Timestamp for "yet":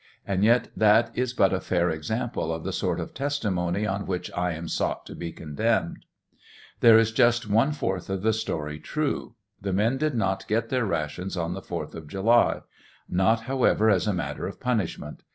0.43-0.69